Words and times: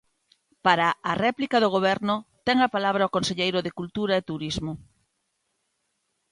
Para 0.65 0.87
a 1.11 1.13
réplica 1.25 1.57
do 1.63 1.73
Goberno, 1.75 2.15
ten 2.47 2.57
a 2.61 2.71
palabra 2.75 3.07
o 3.07 3.13
conselleiro 3.15 3.59
de 3.65 3.75
Cultura 3.79 4.13
e 4.17 4.25
Turismo. 4.31 4.71